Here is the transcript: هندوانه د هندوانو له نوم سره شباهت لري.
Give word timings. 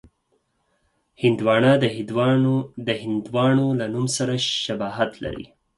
هندوانه 1.21 1.71
د 2.87 2.89
هندوانو 3.05 3.65
له 3.79 3.85
نوم 3.93 4.07
سره 4.17 4.33
شباهت 4.63 5.11
لري. 5.23 5.45